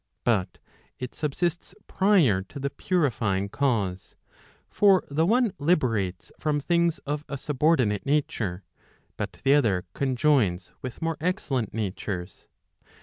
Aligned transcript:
But 0.23 0.57
it 0.97 1.13
subsists 1.13 1.75
prior 1.85 2.41
to 2.41 2.59
the 2.59 2.71
purifying 2.71 3.49
cause. 3.49 4.15
For 4.67 5.03
the 5.11 5.27
one 5.27 5.51
liberates 5.59 6.31
from 6.39 6.59
things 6.59 6.97
of 7.05 7.23
a 7.29 7.37
subordinate 7.37 8.03
nature, 8.07 8.63
but 9.15 9.33
the 9.43 9.53
other 9.53 9.85
conjoins 9.93 10.71
with 10.81 11.03
more 11.03 11.17
excellent 11.19 11.75
natures. 11.75 12.47